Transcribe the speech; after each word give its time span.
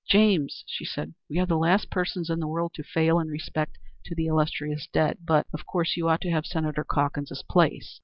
"James," 0.09 0.63
she 0.65 0.83
said, 0.83 1.13
"we 1.29 1.37
are 1.37 1.45
the 1.45 1.59
last 1.59 1.91
persons 1.91 2.31
in 2.31 2.39
the 2.39 2.47
world 2.47 2.73
to 2.73 2.81
fail 2.81 3.19
in 3.19 3.27
respect 3.27 3.77
to 4.03 4.15
the 4.15 4.25
illustrious 4.25 4.87
dead, 4.91 5.19
but 5.23 5.45
of 5.53 5.67
course 5.67 5.95
you 5.95 6.09
ought 6.09 6.21
to 6.21 6.31
have 6.31 6.43
Senator 6.43 6.83
Calkins's 6.83 7.43
place." 7.47 7.99